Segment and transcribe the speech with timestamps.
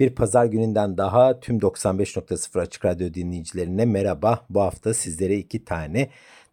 [0.00, 4.44] Bir pazar gününden daha tüm 95.0 Açık Radyo dinleyicilerine merhaba.
[4.50, 6.08] Bu hafta sizlere iki tane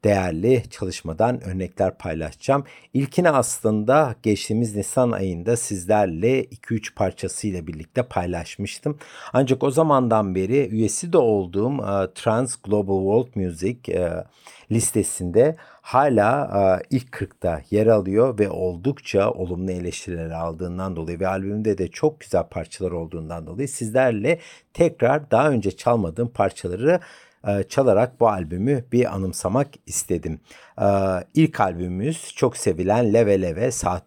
[0.07, 2.63] değerli çalışmadan örnekler paylaşacağım.
[2.93, 8.97] İlkini aslında geçtiğimiz Nisan ayında sizlerle 2-3 parçasıyla birlikte paylaşmıştım.
[9.33, 14.23] Ancak o zamandan beri üyesi de olduğum e, Trans Global World Music e,
[14.71, 21.77] listesinde hala e, ilk 40'ta yer alıyor ve oldukça olumlu eleştiriler aldığından dolayı ve albümde
[21.77, 24.39] de çok güzel parçalar olduğundan dolayı sizlerle
[24.73, 26.99] tekrar daha önce çalmadığım parçaları
[27.47, 30.39] e, çalarak bu albümü bir anımsamak istedim.
[30.81, 30.87] E,
[31.33, 33.99] ilk albümümüz çok sevilen Leve Leve Sao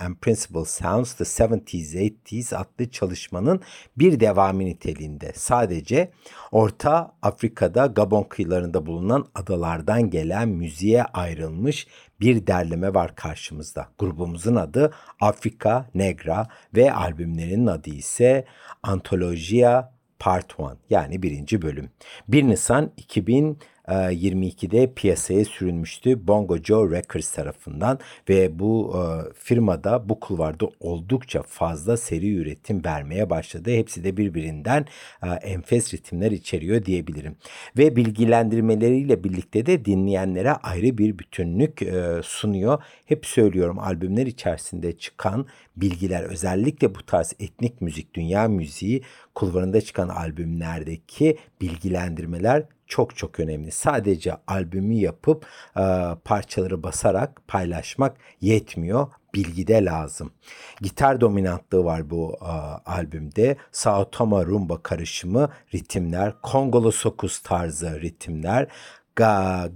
[0.00, 3.60] and Principle Sounds The 70s 80s adlı çalışmanın
[3.96, 5.32] bir devamı niteliğinde.
[5.34, 6.10] Sadece
[6.52, 11.86] Orta Afrika'da Gabon kıyılarında bulunan adalardan gelen müziğe ayrılmış
[12.20, 13.88] bir derleme var karşımızda.
[13.98, 16.46] Grubumuzun adı Afrika Negra
[16.76, 18.44] ve albümlerinin adı ise
[18.82, 21.90] Antologia Part 1 yani birinci bölüm.
[22.28, 30.08] 1 Nisan 2000 22'de e, piyasaya sürülmüştü Bongo Joe Records tarafından ve bu e, firmada
[30.08, 33.70] bu kulvarda oldukça fazla seri üretim vermeye başladı.
[33.70, 34.86] Hepsi de birbirinden
[35.22, 37.36] e, enfes ritimler içeriyor diyebilirim.
[37.78, 41.80] Ve bilgilendirmeleriyle birlikte de dinleyenlere ayrı bir bütünlük
[42.22, 42.82] sunuyor.
[43.06, 49.02] Hep söylüyorum albümler içerisinde çıkan bilgiler özellikle bu tarz etnik müzik, dünya müziği
[49.34, 53.70] kulvarında çıkan albümlerdeki bilgilendirmeler çok çok önemli.
[53.70, 55.84] Sadece albümü yapıp e,
[56.24, 59.06] parçaları basarak paylaşmak yetmiyor.
[59.34, 60.32] Bilgi de lazım.
[60.80, 62.46] Gitar dominantlığı var bu e,
[62.90, 63.56] albümde.
[63.72, 68.68] Sao Toma rumba karışımı ritimler, Kongolo sokus tarzı ritimler,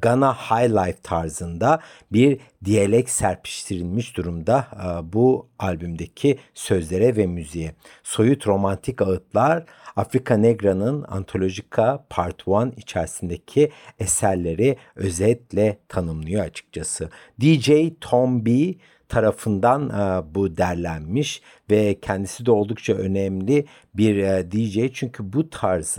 [0.02, 1.80] Ghana High Life tarzında
[2.12, 7.74] bir diyalek serpiştirilmiş durumda e, bu albümdeki sözlere ve müziğe.
[8.02, 9.64] Soyut romantik ağıtlar
[9.96, 17.10] Afrika Negra'nın Antolojika Part 1 içerisindeki eserleri özetle tanımlıyor açıkçası.
[17.40, 17.70] DJ
[18.00, 18.74] Tom B
[19.08, 25.98] tarafından e, bu derlenmiş ve kendisi de oldukça önemli bir e, DJ çünkü bu tarz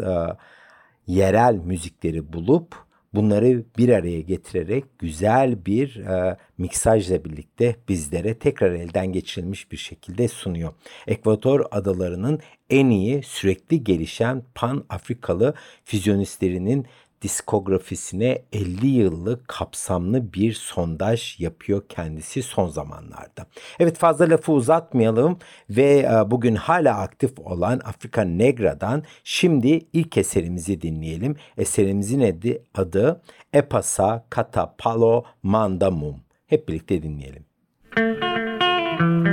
[1.07, 9.07] yerel müzikleri bulup bunları bir araya getirerek güzel bir e, miksajla birlikte bizlere tekrar elden
[9.11, 10.73] geçirilmiş bir şekilde sunuyor.
[11.07, 15.53] Ekvator adalarının en iyi sürekli gelişen Pan Afrikalı
[15.85, 16.85] füzyonistlerinin
[17.23, 23.45] diskografisine 50 yıllık kapsamlı bir sondaj yapıyor kendisi son zamanlarda.
[23.79, 25.37] Evet fazla lafı uzatmayalım
[25.69, 31.35] ve e, bugün hala aktif olan Afrika Negra'dan şimdi ilk eserimizi dinleyelim.
[31.57, 33.21] Eserimizin adı,
[33.53, 36.15] Epasa Kata Palo Mandamum.
[36.47, 37.45] Hep birlikte dinleyelim.
[37.97, 39.32] Müzik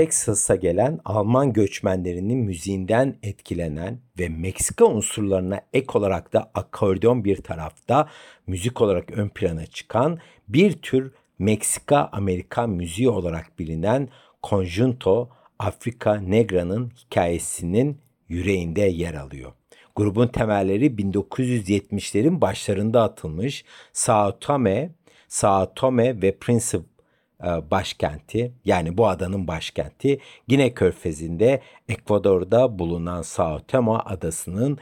[0.00, 8.08] Texas'a gelen Alman göçmenlerinin müziğinden etkilenen ve Meksika unsurlarına ek olarak da akordeon bir tarafta
[8.46, 14.08] müzik olarak ön plana çıkan bir tür Meksika-Amerikan müziği olarak bilinen
[14.42, 15.28] Conjunto
[15.58, 19.52] Afrika Negra'nın hikayesinin yüreğinde yer alıyor.
[19.96, 24.90] Grubun temelleri 1970'lerin başlarında atılmış Sao Tome,
[25.28, 26.89] Sao Tome ve Principe
[27.70, 30.18] başkenti yani bu adanın başkenti
[30.48, 34.78] Gine Körfezi'nde Ekvador'da bulunan Sao Tome adasının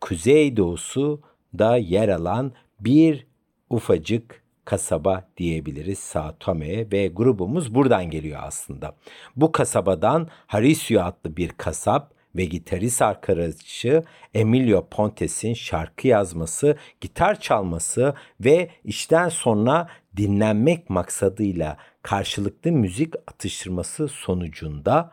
[0.00, 1.20] kuzeydoğusu
[1.58, 3.26] da yer alan bir
[3.70, 8.96] ufacık kasaba diyebiliriz Sao Tome'ye ve grubumuz buradan geliyor aslında.
[9.36, 14.02] Bu kasabadan Harisio adlı bir kasap ve gitarist arkadaşı
[14.34, 25.12] Emilio Pontes'in şarkı yazması, gitar çalması ve işten sonra dinlenmek maksadıyla karşılıklı müzik atıştırması sonucunda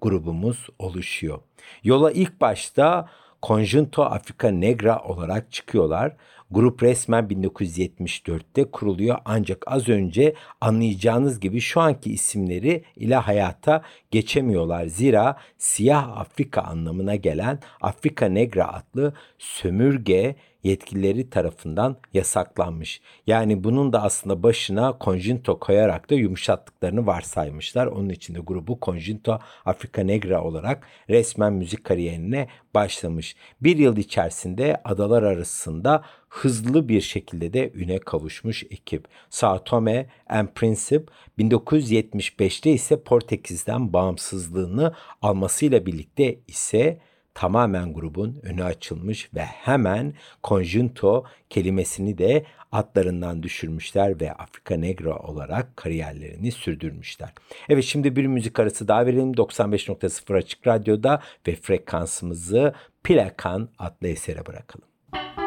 [0.00, 1.38] grubumuz oluşuyor.
[1.84, 3.08] Yola ilk başta
[3.42, 6.16] Conjunto Africa Negra olarak çıkıyorlar.
[6.50, 14.86] Grup resmen 1974'te kuruluyor ancak az önce anlayacağınız gibi şu anki isimleri ile hayata geçemiyorlar.
[14.86, 23.00] Zira siyah Afrika anlamına gelen Afrika Negra adlı sömürge yetkilileri tarafından yasaklanmış.
[23.26, 27.86] Yani bunun da aslında başına Conjunto koyarak da yumuşattıklarını varsaymışlar.
[27.86, 33.36] Onun için de grubu Conjunto Africa Negra olarak resmen müzik kariyerine başlamış.
[33.60, 39.08] Bir yıl içerisinde adalar arasında hızlı bir şekilde de üne kavuşmuş ekip.
[39.30, 46.98] Sao Tome and Principe 1975'te ise Portekiz'den bağımsızlığını almasıyla birlikte ise
[47.34, 50.14] tamamen grubun önü açılmış ve hemen
[50.44, 57.32] Conjunto kelimesini de atlarından düşürmüşler ve Afrika Negra olarak kariyerlerini sürdürmüşler.
[57.68, 62.74] Evet şimdi bir müzik arası daha verelim 95.0 Açık Radyo'da ve frekansımızı
[63.04, 64.88] Plakan adlı esere bırakalım.
[65.14, 65.43] she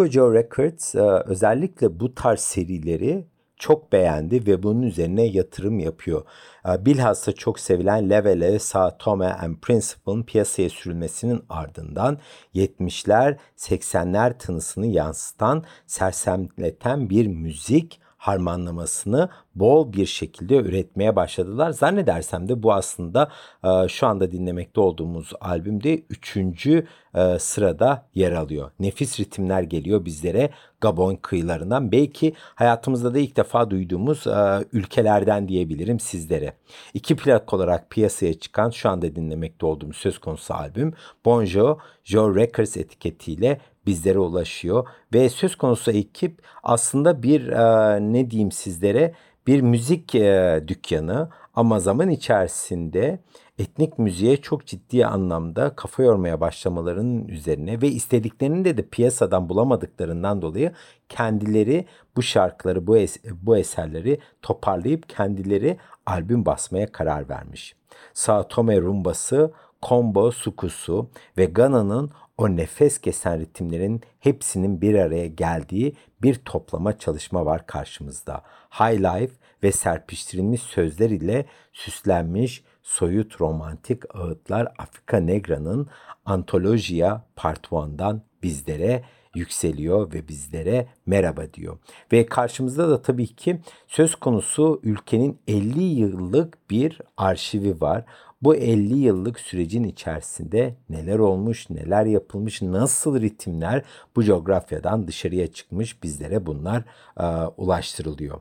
[0.00, 6.24] Bongo Joe Records e, özellikle bu tarz serileri çok beğendi ve bunun üzerine yatırım yapıyor.
[6.68, 12.18] E, bilhassa çok sevilen Levele, Sao Tome and Principe'ın piyasaya sürülmesinin ardından
[12.54, 21.70] 70'ler 80'ler tınısını yansıtan, sersemleten bir müzik harmanlamasını bol bir şekilde üretmeye başladılar.
[21.70, 23.30] Zannedersem de bu aslında
[23.64, 28.70] e, şu anda dinlemekte olduğumuz albümde üçüncü e, sırada yer alıyor.
[28.80, 31.92] Nefis ritimler geliyor bizlere Gabon kıyılarından.
[31.92, 36.52] Belki hayatımızda da ilk defa duyduğumuz e, ülkelerden diyebilirim sizlere.
[36.94, 40.92] İki plak olarak piyasaya çıkan şu anda dinlemekte olduğumuz söz konusu albüm
[41.24, 48.52] Bonjo Joe Records etiketiyle bizlere ulaşıyor ve söz konusu ekip aslında bir e, ne diyeyim
[48.52, 49.14] sizlere
[49.46, 53.18] bir müzik e, dükkanı ama zaman içerisinde
[53.58, 60.42] etnik müziğe çok ciddi anlamda kafa yormaya başlamalarının üzerine ve istediklerini de de piyasadan bulamadıklarından
[60.42, 60.72] dolayı
[61.08, 65.76] kendileri bu şarkıları, bu, es bu eserleri toparlayıp kendileri
[66.06, 67.74] albüm basmaya karar vermiş.
[68.14, 75.96] Sao Tome Rumbası, Combo Sukusu ve Gana'nın o nefes kesen ritimlerin hepsinin bir araya geldiği
[76.22, 78.42] bir toplama çalışma var karşımızda.
[78.70, 85.88] High Life ve serpiştirilmiş sözler ile süslenmiş soyut romantik ağıtlar Afrika Negra'nın
[86.24, 89.02] Antolojiya Part 1'dan bizlere
[89.34, 91.78] yükseliyor ve bizlere merhaba diyor.
[92.12, 98.04] Ve karşımızda da tabii ki söz konusu ülkenin 50 yıllık bir arşivi var.
[98.42, 103.82] Bu 50 yıllık sürecin içerisinde neler olmuş, neler yapılmış, nasıl ritimler
[104.16, 106.84] bu coğrafyadan dışarıya çıkmış bizlere bunlar
[107.20, 107.24] e,
[107.56, 108.40] ulaştırılıyor.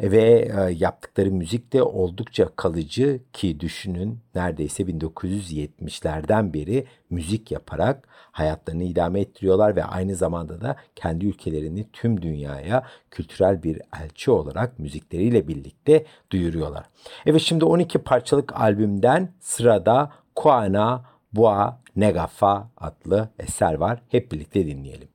[0.00, 8.08] E, ve e, yaptıkları müzik de oldukça kalıcı ki düşünün neredeyse 1970'lerden beri müzik yaparak
[8.32, 14.78] hayatlarını idame ettiriyorlar ve aynı zamanda da kendi ülkelerini tüm dünyaya kültürel bir elçi olarak
[14.78, 16.84] müzikleriyle birlikte duyuruyorlar.
[17.26, 24.02] Evet şimdi 12 parçalık albümden sırada Kuana Boa Negafa adlı eser var.
[24.08, 25.11] Hep birlikte dinleyelim.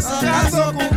[0.00, 0.89] Casou com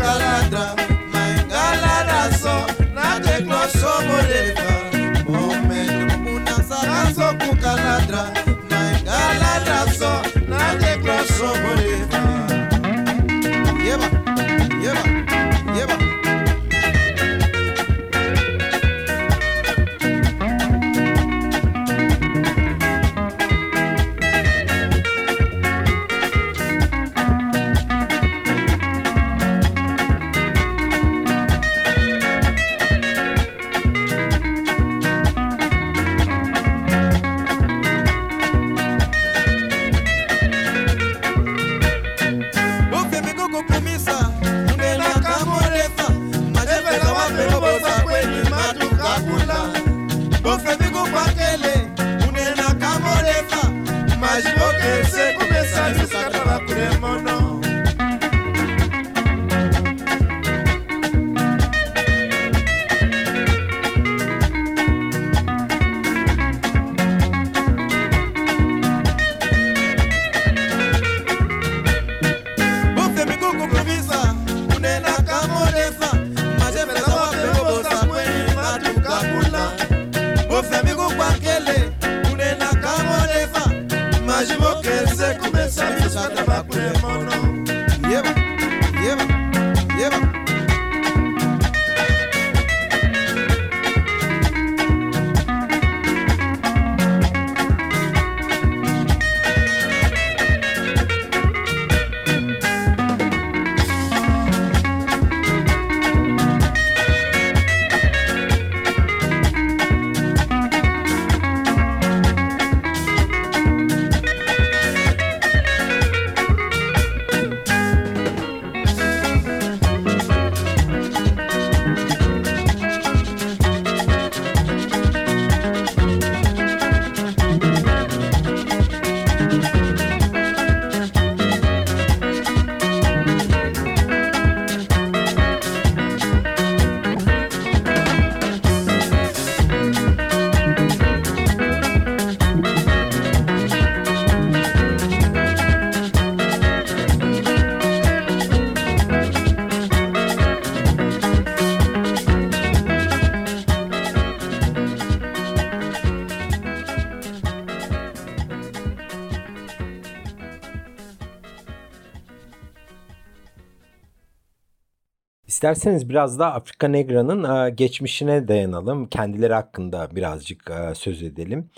[165.64, 169.08] İsterseniz biraz da Afrika Negra'nın e, geçmişine dayanalım.
[169.08, 171.70] Kendileri hakkında birazcık e, söz edelim.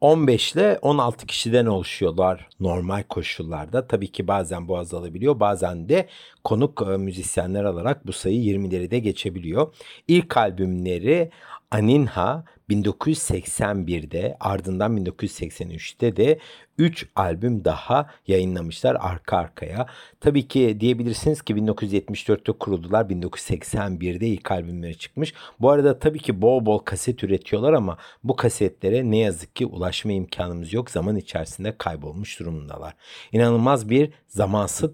[0.00, 3.86] 15 ile 16 kişiden oluşuyorlar normal koşullarda.
[3.86, 5.40] Tabii ki bazen bu azalabiliyor.
[5.40, 6.08] Bazen de
[6.44, 9.74] konuk e, müzisyenler alarak bu sayı 20'leri de geçebiliyor.
[10.08, 11.30] İlk albümleri
[11.70, 16.38] Aninha 1981'de ardından 1983'te de
[16.78, 19.86] 3 albüm daha yayınlamışlar arka arkaya.
[20.20, 23.04] Tabii ki diyebilirsiniz ki 1974'te kuruldular.
[23.04, 25.34] 1981'de ilk albümleri çıkmış.
[25.60, 30.12] Bu arada tabii ki bol bol kaset üretiyorlar ama bu kasetlere ne yazık ki ulaşma
[30.12, 30.90] imkanımız yok.
[30.90, 32.94] Zaman içerisinde kaybolmuş durumdalar.
[33.32, 34.90] İnanılmaz bir zamansız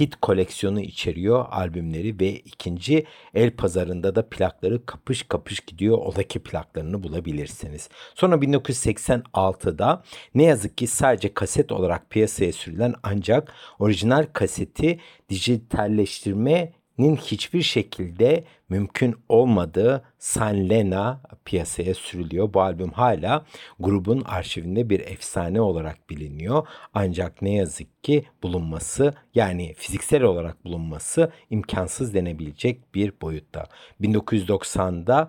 [0.00, 5.98] hit koleksiyonu içeriyor albümleri ve ikinci el pazarında da plakları kapış kapış gidiyor.
[5.98, 7.88] Oradaki plaklarını bulabilirsiniz.
[8.14, 10.02] Sonra 1986'da
[10.34, 18.44] ne yazık ki sadece kaset olarak piyasaya sürülen ancak orijinal kaseti dijitalleştirme nin hiçbir şekilde
[18.68, 22.54] mümkün olmadığı San Lena piyasaya sürülüyor.
[22.54, 23.44] Bu albüm hala
[23.80, 26.66] grubun arşivinde bir efsane olarak biliniyor.
[26.94, 33.66] Ancak ne yazık ki bulunması yani fiziksel olarak bulunması imkansız denebilecek bir boyutta.
[34.00, 35.28] 1990'da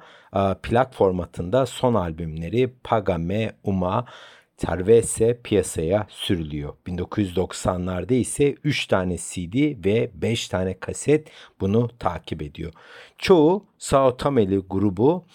[0.63, 4.05] plak formatında son albümleri Pagame Uma
[4.67, 6.73] Cervese piyasaya sürülüyor.
[6.87, 11.27] 1990'larda ise 3 tane CD ve 5 tane kaset
[11.59, 12.73] bunu takip ediyor.
[13.17, 15.25] Çoğu Sao Tomeli grubu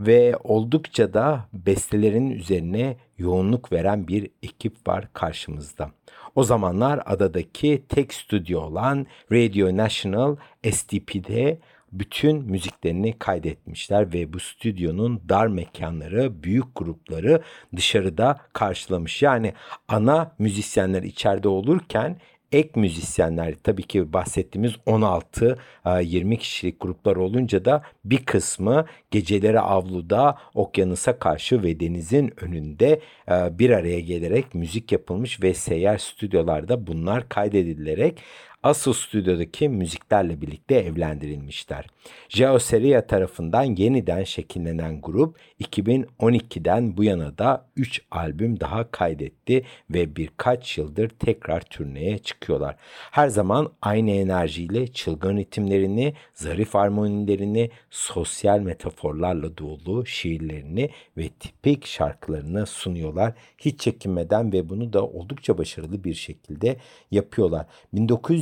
[0.00, 5.90] ve oldukça da bestelerin üzerine yoğunluk veren bir ekip var karşımızda.
[6.34, 10.36] O zamanlar adadaki tek stüdyo olan Radio National
[10.72, 11.58] STP'de
[11.92, 17.42] bütün müziklerini kaydetmişler ve bu stüdyonun dar mekanları, büyük grupları
[17.76, 19.22] dışarıda karşılamış.
[19.22, 19.52] Yani
[19.88, 22.20] ana müzisyenler içeride olurken
[22.52, 31.18] ek müzisyenler tabii ki bahsettiğimiz 16-20 kişilik gruplar olunca da bir kısmı geceleri avluda okyanusa
[31.18, 38.18] karşı ve denizin önünde bir araya gelerek müzik yapılmış ve seyyar stüdyolarda bunlar kaydedilerek
[38.62, 41.86] asıl stüdyodaki müziklerle birlikte evlendirilmişler.
[42.28, 50.78] Geoseria tarafından yeniden şekillenen grup 2012'den bu yana da 3 albüm daha kaydetti ve birkaç
[50.78, 52.76] yıldır tekrar turneye çıkıyorlar.
[53.10, 62.66] Her zaman aynı enerjiyle çılgın ritimlerini, zarif armonilerini, sosyal metaforlarla dolu şiirlerini ve tipik şarkılarını
[62.66, 63.34] sunuyorlar.
[63.58, 66.76] Hiç çekinmeden ve bunu da oldukça başarılı bir şekilde
[67.10, 67.66] yapıyorlar.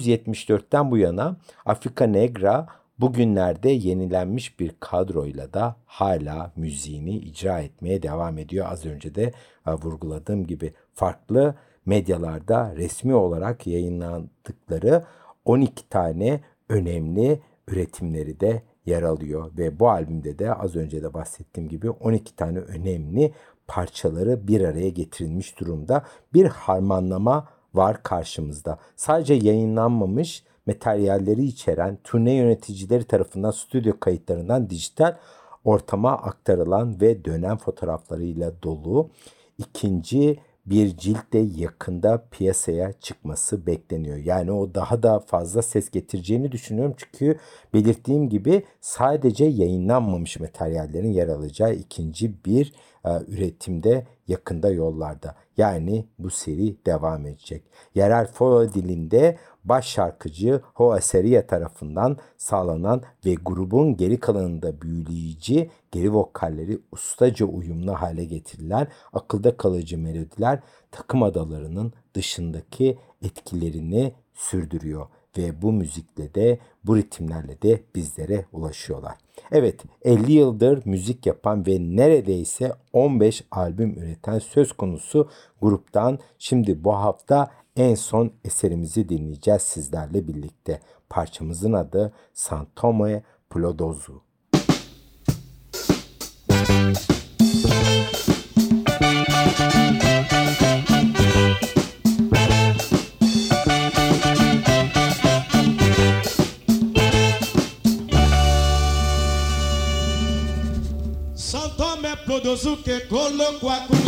[0.06, 2.66] 1974'ten bu yana Afrika Negra
[2.98, 8.66] bugünlerde yenilenmiş bir kadroyla da hala müziğini icra etmeye devam ediyor.
[8.70, 9.32] Az önce de
[9.66, 11.54] e, vurguladığım gibi farklı
[11.86, 15.04] medyalarda resmi olarak yayınlandıkları
[15.44, 21.68] 12 tane önemli üretimleri de yer alıyor ve bu albümde de az önce de bahsettiğim
[21.68, 23.32] gibi 12 tane önemli
[23.66, 26.04] parçaları bir araya getirilmiş durumda.
[26.34, 28.78] Bir harmanlama var karşımızda.
[28.96, 35.16] Sadece yayınlanmamış materyalleri içeren turne yöneticileri tarafından stüdyo kayıtlarından dijital
[35.64, 39.10] ortama aktarılan ve dönem fotoğraflarıyla dolu
[39.58, 44.16] ikinci bir ciltte yakında piyasaya çıkması bekleniyor.
[44.16, 46.94] Yani o daha da fazla ses getireceğini düşünüyorum.
[46.96, 47.38] Çünkü
[47.74, 52.72] belirttiğim gibi sadece yayınlanmamış materyallerin yer alacağı ikinci bir
[53.04, 55.34] e, üretimde yakında yollarda.
[55.56, 57.62] Yani bu seri devam edecek.
[57.94, 66.14] Yerel folklor dilinde baş şarkıcı Hoa Seria tarafından sağlanan ve grubun geri kalanında büyüleyici geri
[66.14, 75.06] vokalleri ustaca uyumlu hale getirilen akılda kalıcı melodiler takım adalarının dışındaki etkilerini sürdürüyor
[75.38, 79.14] ve bu müzikle de bu ritimlerle de bizlere ulaşıyorlar.
[79.52, 85.28] Evet 50 yıldır müzik yapan ve neredeyse 15 albüm üreten söz konusu
[85.62, 90.80] gruptan şimdi bu hafta en son eserimizi dinleyeceğiz sizlerle birlikte.
[91.08, 94.22] Parçamızın adı Santome Plodozu.
[111.36, 114.05] Santome Plodozu que colocou a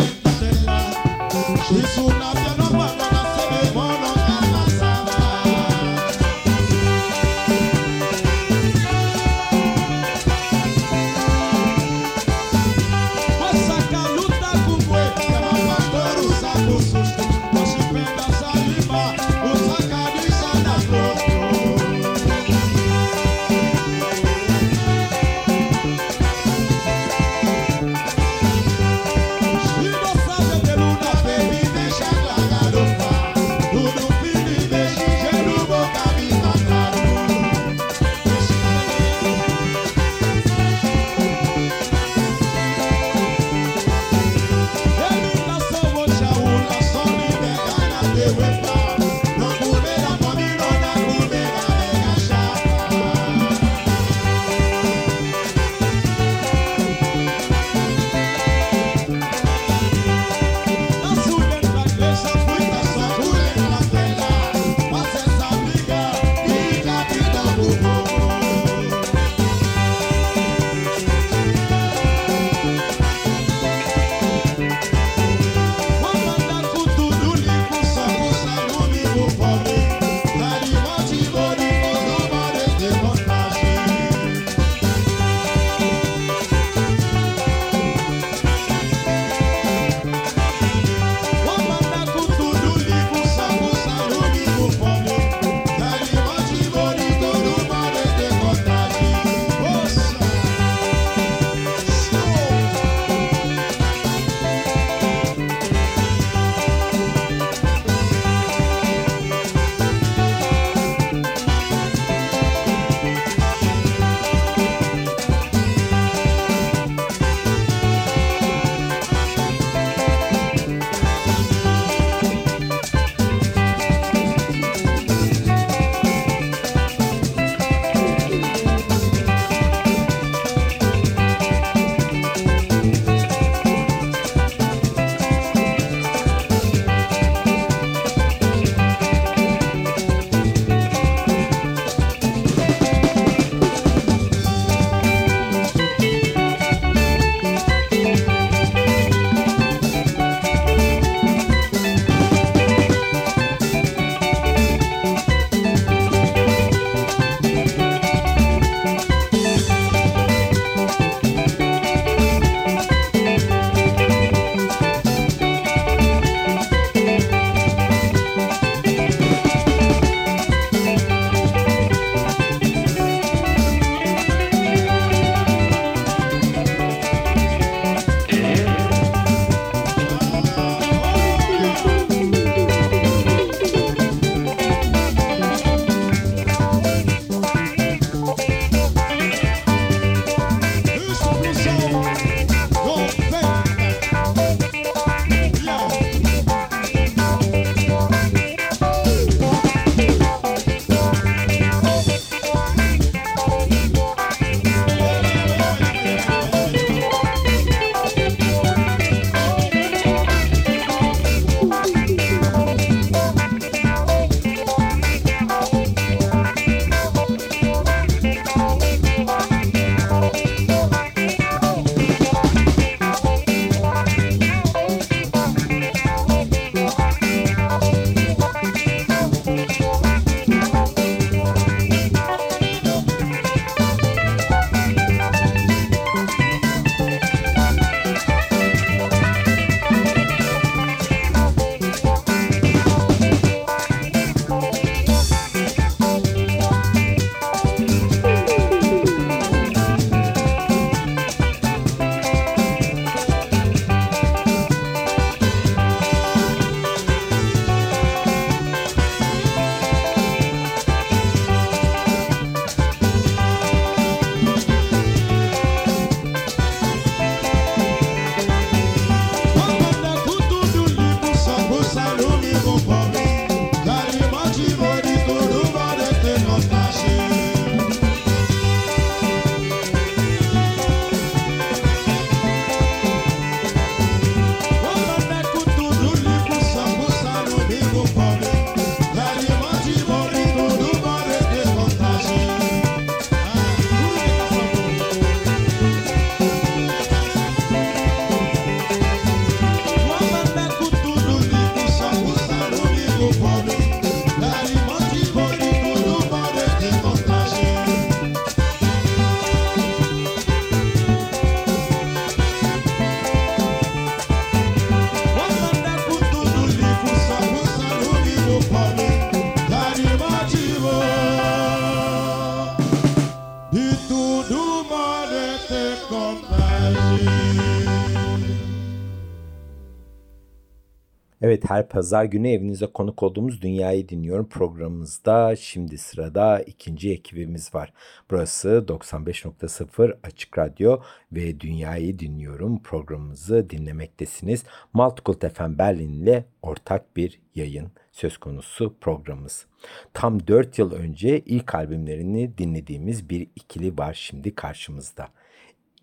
[331.69, 337.93] her pazar günü evinize konuk olduğumuz Dünyayı Dinliyorum programımızda şimdi sırada ikinci ekibimiz var.
[338.31, 340.99] Burası 95.0 Açık Radyo
[341.31, 344.63] ve Dünyayı Dinliyorum programımızı dinlemektesiniz.
[344.93, 349.65] Multicult FM Berlin ile ortak bir yayın söz konusu programımız.
[350.13, 355.27] Tam 4 yıl önce ilk albümlerini dinlediğimiz bir ikili var şimdi karşımızda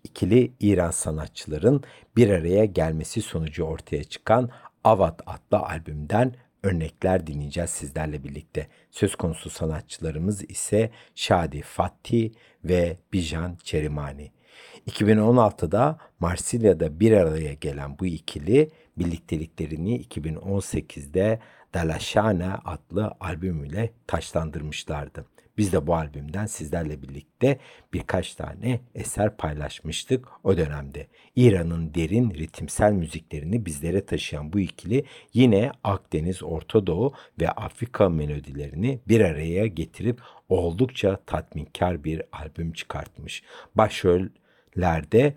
[0.03, 1.83] ikili İran sanatçıların
[2.15, 4.49] bir araya gelmesi sonucu ortaya çıkan
[4.83, 8.67] Avat adlı albümden örnekler dinleyeceğiz sizlerle birlikte.
[8.91, 14.31] Söz konusu sanatçılarımız ise Şadi Fatih ve Bijan Çerimani.
[14.87, 21.39] 2016'da Marsilya'da bir araya gelen bu ikili birlikteliklerini 2018'de
[21.73, 25.25] Dalaşana adlı albümüyle taşlandırmışlardı.
[25.57, 27.59] Biz de bu albümden sizlerle birlikte
[27.93, 31.07] birkaç tane eser paylaşmıştık o dönemde.
[31.35, 38.99] İran'ın derin ritimsel müziklerini bizlere taşıyan bu ikili yine Akdeniz, Orta Doğu ve Afrika melodilerini
[39.07, 43.43] bir araya getirip oldukça tatminkar bir albüm çıkartmış.
[43.75, 45.35] Başrollerde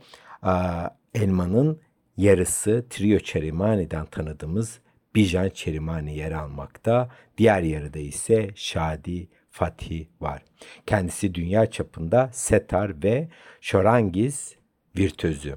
[1.14, 1.80] Elman'ın
[2.16, 4.80] yarısı Trio Çerimani'den tanıdığımız
[5.14, 7.10] Bijan Çerimani yer almakta.
[7.38, 10.42] Diğer yarıda ise Şadi Fatih var.
[10.86, 13.28] Kendisi dünya çapında setar ve
[13.60, 14.56] şorangiz
[14.98, 15.56] virtüözü.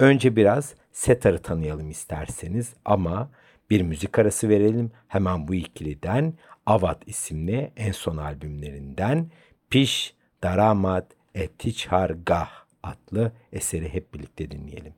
[0.00, 3.30] Önce biraz setarı tanıyalım isterseniz ama
[3.70, 4.90] bir müzik arası verelim.
[5.08, 6.34] Hemen bu ikiliden
[6.66, 9.30] Avat isimli en son albümlerinden
[9.70, 12.50] Piş Daramat Etichar Gah
[12.82, 14.94] adlı eseri hep birlikte dinleyelim.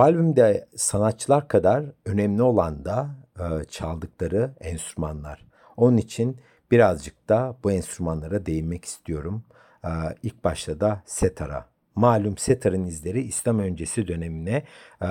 [0.00, 5.46] Bu albümde sanatçılar kadar önemli olan da e, çaldıkları enstrümanlar.
[5.76, 6.40] Onun için
[6.70, 9.44] birazcık da bu enstrümanlara değinmek istiyorum.
[9.84, 9.88] E,
[10.22, 11.66] ilk başta da setara.
[11.94, 14.62] Malum setarın izleri İslam öncesi dönemine
[15.02, 15.08] e,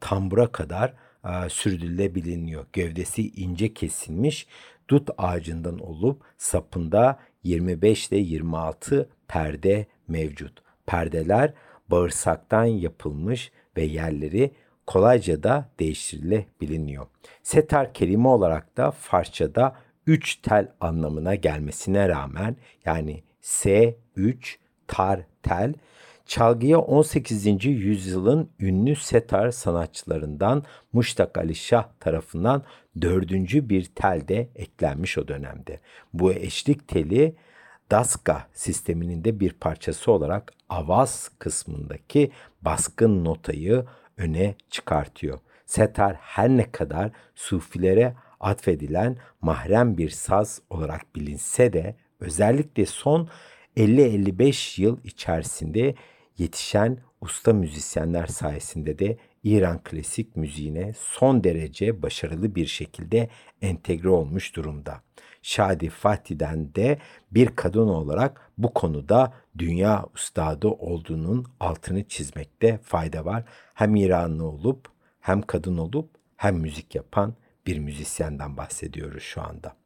[0.00, 2.66] tambura kadar e, sürdürülebiliniyor.
[2.72, 4.46] Gövdesi ince kesilmiş
[4.90, 10.62] dut ağacından olup sapında 25 ile 26 perde mevcut.
[10.86, 11.54] Perdeler
[11.90, 14.50] bağırsaktan yapılmış ve yerleri
[14.86, 17.06] kolayca da değiştirilebiliniyor.
[17.42, 19.76] Setar kelime olarak da Farsçada
[20.06, 24.56] 3 tel anlamına gelmesine rağmen yani S3
[24.86, 25.74] tar tel
[26.26, 27.64] çalgıya 18.
[27.64, 32.62] yüzyılın ünlü setar sanatçılarından Muştak Ali Şah tarafından
[33.00, 35.80] dördüncü bir tel de eklenmiş o dönemde.
[36.12, 37.36] Bu eşlik teli
[37.90, 42.30] Daska sisteminin de bir parçası olarak avaz kısmındaki
[42.62, 43.84] baskın notayı
[44.16, 45.38] öne çıkartıyor.
[45.66, 53.28] Setar her ne kadar sufilere atfedilen mahrem bir saz olarak bilinse de özellikle son
[53.76, 55.94] 50-55 yıl içerisinde
[56.38, 63.28] yetişen usta müzisyenler sayesinde de İran klasik müziğine son derece başarılı bir şekilde
[63.62, 65.02] entegre olmuş durumda.
[65.42, 66.98] Şadi Fatih'den de
[67.30, 73.44] bir kadın olarak bu konuda dünya ustadı olduğunun altını çizmekte fayda var.
[73.74, 74.88] Hem İranlı olup
[75.20, 77.34] hem kadın olup hem müzik yapan
[77.66, 79.76] bir müzisyenden bahsediyoruz şu anda.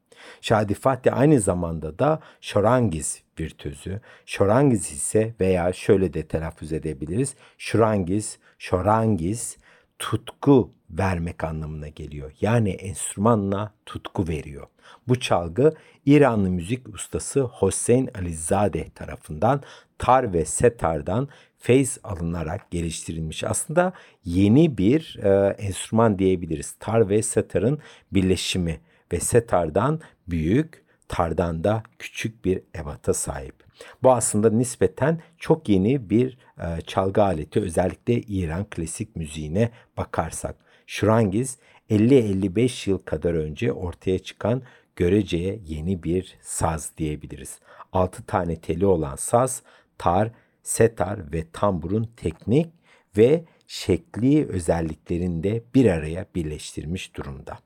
[0.41, 4.01] Şadi Fatih aynı zamanda da Şorangiz virtüzü.
[4.27, 7.35] Şorangiz ise veya şöyle de telaffuz edebiliriz.
[7.59, 9.57] Şorangiz, Şorangiz
[9.99, 12.32] tutku vermek anlamına geliyor.
[12.40, 14.66] Yani enstrümanla tutku veriyor.
[15.09, 15.74] Bu çalgı
[16.07, 19.62] İranlı müzik ustası Hossein Alizadeh tarafından
[19.99, 21.28] tar ve setardan
[21.59, 23.45] feyz alınarak geliştirilmiş.
[23.45, 23.92] Aslında
[24.24, 26.72] yeni bir e, enstrüman diyebiliriz.
[26.80, 27.78] Tar ve setarın
[28.12, 28.80] birleşimi
[29.12, 33.65] ve setardan büyük, tardan da küçük bir evata sahip.
[34.03, 40.57] Bu aslında nispeten çok yeni bir e, çalgı aleti özellikle İran klasik müziğine bakarsak.
[40.87, 41.59] Şurangiz
[41.91, 44.63] 50-55 yıl kadar önce ortaya çıkan
[44.97, 47.59] göreceye yeni bir saz diyebiliriz.
[47.93, 49.63] 6 tane teli olan saz,
[49.99, 50.31] tar,
[50.63, 52.67] setar ve tamburun teknik
[53.17, 57.59] ve şekli özelliklerinde bir araya birleştirmiş durumda.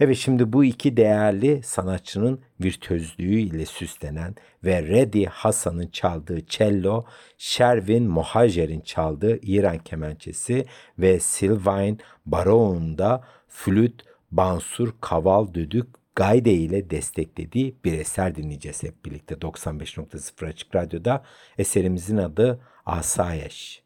[0.00, 7.04] Evet şimdi bu iki değerli sanatçının virtüözlüğü ile süslenen ve Redi Hasan'ın çaldığı cello,
[7.38, 10.66] Sherwin Mohajer'in çaldığı İran kemençesi
[10.98, 19.04] ve Sylvain Baro'nun da flüt, bansur, kaval, düdük, gayde ile desteklediği bir eser dinleyeceğiz hep
[19.04, 21.24] birlikte 95.0 Açık Radyo'da.
[21.58, 23.85] Eserimizin adı Asayeş.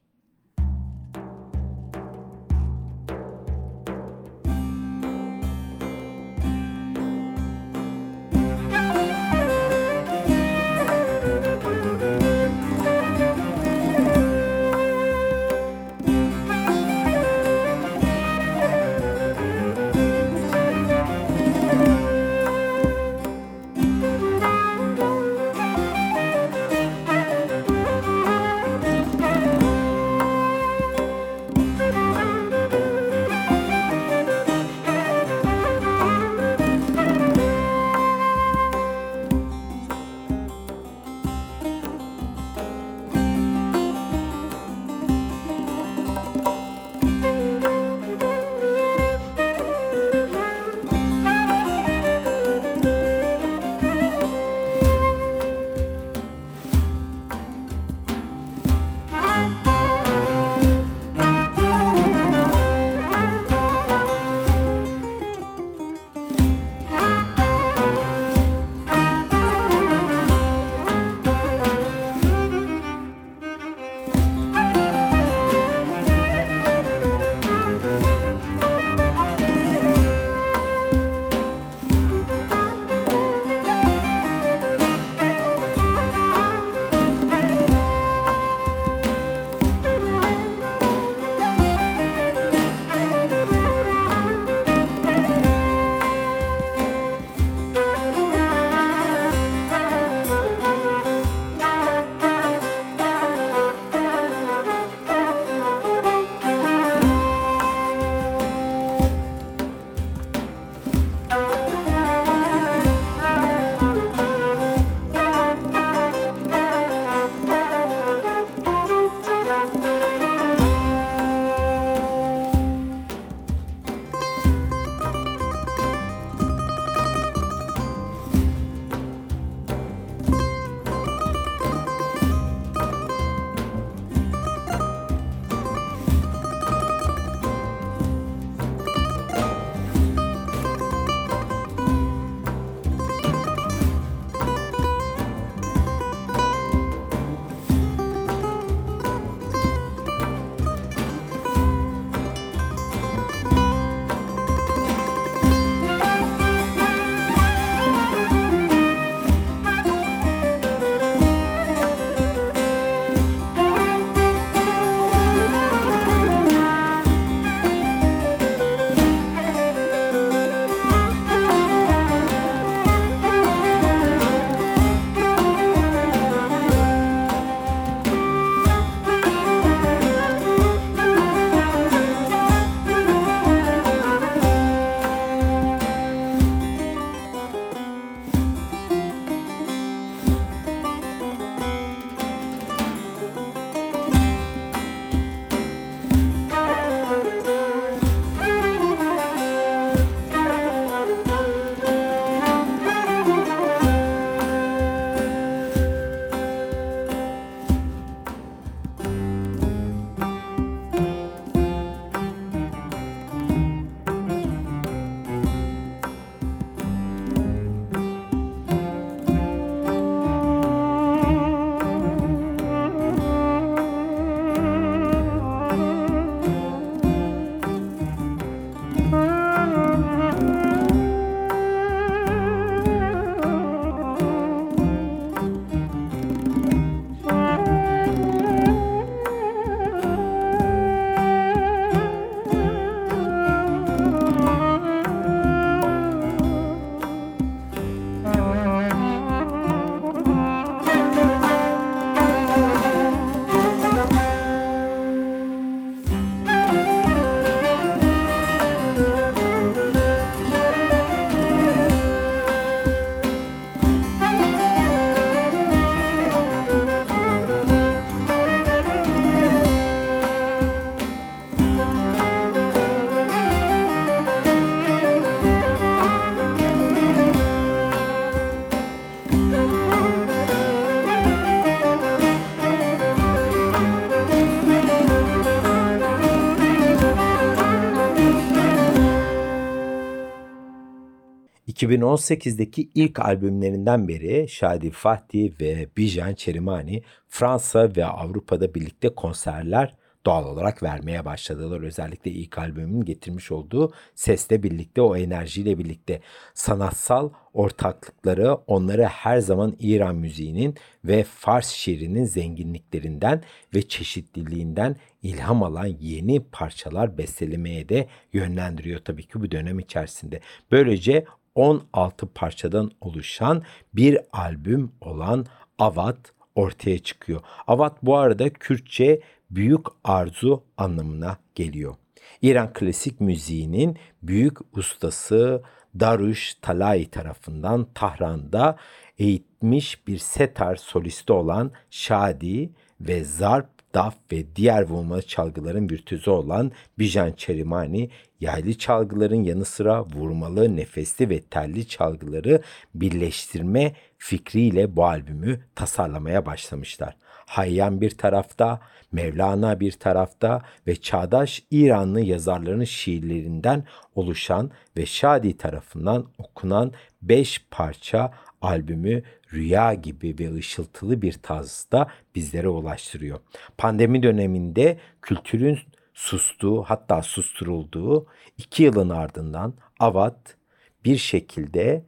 [291.90, 299.94] 2018'deki ilk albümlerinden beri Şadi Fatih ve Bijan Çerimani Fransa ve Avrupa'da birlikte konserler
[300.26, 301.80] doğal olarak vermeye başladılar.
[301.80, 306.20] Özellikle ilk albümün getirmiş olduğu sesle birlikte, o enerjiyle birlikte
[306.54, 310.74] sanatsal ortaklıkları onları her zaman İran müziğinin
[311.04, 313.42] ve Fars şiirinin zenginliklerinden
[313.74, 320.40] ve çeşitliliğinden ilham alan yeni parçalar bestelemeye de yönlendiriyor tabii ki bu dönem içerisinde.
[320.70, 321.24] Böylece
[321.54, 323.62] 16 parçadan oluşan
[323.94, 325.46] bir albüm olan
[325.78, 327.40] Avat ortaya çıkıyor.
[327.66, 329.20] Avat bu arada Kürtçe
[329.50, 331.94] büyük arzu anlamına geliyor.
[332.42, 335.62] İran klasik müziğinin büyük ustası
[336.00, 338.76] Darush Talai tarafından Tahran'da
[339.18, 342.70] eğitmiş bir setar solisti olan Şadi
[343.00, 350.04] ve Zarp daf ve diğer vurmalı çalgıların virtüzü olan Bijan Çerimani, yaylı çalgıların yanı sıra
[350.04, 352.62] vurmalı, nefesli ve telli çalgıları
[352.94, 357.16] birleştirme fikriyle bu albümü tasarlamaya başlamışlar.
[357.46, 358.80] Hayyan bir tarafta,
[359.12, 363.84] Mevlana bir tarafta ve çağdaş İranlı yazarların şiirlerinden
[364.14, 369.22] oluşan ve Şadi tarafından okunan beş parça albümü
[369.52, 373.40] rüya gibi ve ışıltılı bir tarzda bizlere ulaştırıyor.
[373.78, 375.78] Pandemi döneminde kültürün
[376.20, 378.26] sustuğu hatta susturulduğu
[378.58, 380.56] iki yılın ardından Avat
[381.04, 382.04] bir şekilde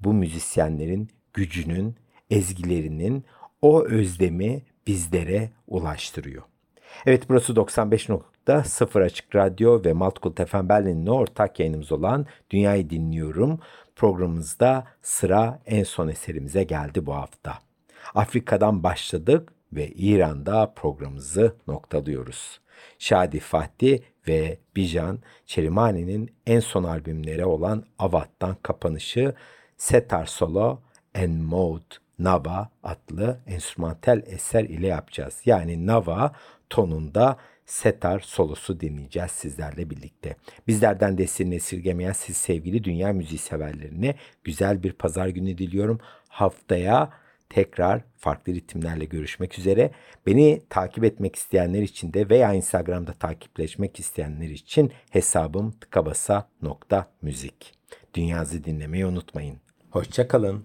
[0.00, 1.96] bu müzisyenlerin gücünün,
[2.30, 3.24] ezgilerinin
[3.62, 6.42] o özlemi bizlere ulaştırıyor.
[7.06, 13.60] Evet burası 95.0 Açık Radyo ve Maltkul Tefen Berlin'le ortak yayınımız olan Dünyayı Dinliyorum
[13.96, 17.58] programımızda sıra en son eserimize geldi bu hafta.
[18.14, 22.65] Afrika'dan başladık ve İran'da programımızı noktalıyoruz.
[22.98, 23.98] Şadi Fatih
[24.28, 29.34] ve Bijan Çerimani'nin en son albümleri olan Avat'tan kapanışı
[29.76, 30.80] Setar Solo
[31.14, 31.84] and Mode
[32.18, 35.40] Nava adlı enstrümantal eser ile yapacağız.
[35.44, 36.32] Yani Nava
[36.70, 40.36] tonunda setar solosu dinleyeceğiz sizlerle birlikte.
[40.68, 44.14] Bizlerden desteğini esirgemeyen siz sevgili dünya müziği severlerine
[44.44, 46.00] güzel bir pazar günü diliyorum.
[46.28, 47.10] Haftaya
[47.48, 49.90] tekrar farklı ritimlerle görüşmek üzere.
[50.26, 57.74] Beni takip etmek isteyenler için de veya Instagram'da takipleşmek isteyenler için hesabım tıkabasa.müzik.
[58.14, 59.56] Dünyazı dinlemeyi unutmayın.
[59.90, 60.64] Hoşçakalın.